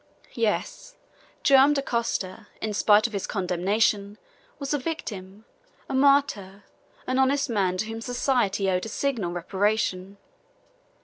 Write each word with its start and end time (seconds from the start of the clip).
Yes! 0.33 0.95
Joam 1.43 1.75
Dacosta, 1.75 2.47
in 2.59 2.73
spite 2.73 3.05
of 3.05 3.13
his 3.13 3.27
condemnation, 3.27 4.17
was 4.57 4.73
a 4.73 4.79
victim, 4.79 5.45
a 5.87 5.93
martyr, 5.93 6.63
an 7.05 7.19
honest 7.19 7.51
man 7.51 7.77
to 7.77 7.85
whom 7.85 8.01
society 8.01 8.67
owed 8.67 8.87
a 8.87 8.89
signal 8.89 9.31
reparation! 9.31 10.17